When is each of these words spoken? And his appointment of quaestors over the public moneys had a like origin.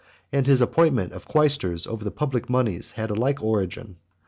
And 0.31 0.47
his 0.47 0.63
appointment 0.63 1.11
of 1.13 1.27
quaestors 1.27 1.85
over 1.85 2.03
the 2.03 2.09
public 2.09 2.49
moneys 2.49 2.93
had 2.93 3.11
a 3.11 3.15
like 3.15 3.39
origin. 3.39 3.97